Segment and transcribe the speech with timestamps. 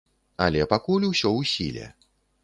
[0.45, 1.85] Але пакуль усё ў сіле.